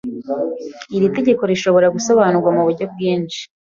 [0.95, 3.39] Iri tegeko rishobora gusobanurwa muburyo bwinshi.